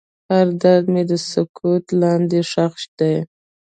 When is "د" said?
1.11-1.13